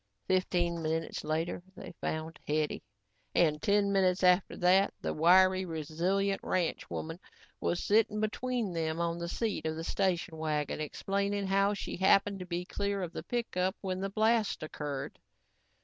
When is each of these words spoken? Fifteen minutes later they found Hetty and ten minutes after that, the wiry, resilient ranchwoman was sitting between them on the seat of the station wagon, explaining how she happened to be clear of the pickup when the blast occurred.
Fifteen 0.25 0.81
minutes 0.81 1.23
later 1.23 1.61
they 1.75 1.91
found 2.01 2.39
Hetty 2.47 2.81
and 3.35 3.61
ten 3.61 3.91
minutes 3.91 4.23
after 4.23 4.57
that, 4.57 4.95
the 4.99 5.13
wiry, 5.13 5.63
resilient 5.63 6.41
ranchwoman 6.41 7.19
was 7.59 7.83
sitting 7.83 8.19
between 8.19 8.73
them 8.73 8.99
on 8.99 9.19
the 9.19 9.29
seat 9.29 9.67
of 9.67 9.75
the 9.75 9.83
station 9.83 10.37
wagon, 10.39 10.81
explaining 10.81 11.45
how 11.45 11.75
she 11.75 11.97
happened 11.97 12.39
to 12.39 12.47
be 12.47 12.65
clear 12.65 13.03
of 13.03 13.13
the 13.13 13.21
pickup 13.21 13.75
when 13.81 13.99
the 14.01 14.09
blast 14.09 14.63
occurred. 14.63 15.19